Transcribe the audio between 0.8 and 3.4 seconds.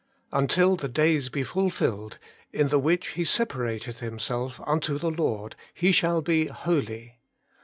days be fulfilled, in the which he